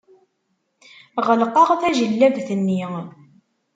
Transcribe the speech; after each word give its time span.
Ɣelqeɣ 1.27 1.69
tajellabt-nni. 1.81 2.81